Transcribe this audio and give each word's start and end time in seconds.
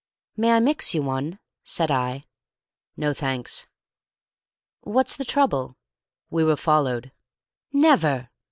"May 0.35 0.53
I 0.53 0.59
mix 0.59 0.95
you 0.95 1.03
one?" 1.03 1.37
said 1.61 1.91
I. 1.91 2.23
"No, 2.97 3.13
thanks." 3.13 3.67
"What's 4.79 5.15
the 5.15 5.23
trouble?" 5.25 5.77
"We 6.31 6.43
were 6.43 6.55
followed." 6.57 7.11
"Never!" 7.71 8.31